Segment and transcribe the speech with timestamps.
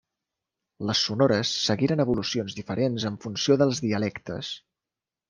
[0.89, 4.51] Les sonores seguiren evolucions diferents en funció dels dialectes.